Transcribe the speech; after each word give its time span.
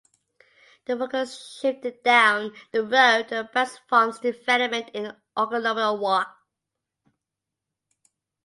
The 0.85 0.97
focus 0.97 1.59
shifted 1.59 2.01
down 2.01 2.55
the 2.71 2.81
road 2.81 3.27
to 3.27 3.35
the 3.35 3.49
Pabst 3.53 3.81
Farms 3.87 4.17
development 4.19 4.89
in 4.95 5.15
Oconomowoc. 5.37 6.25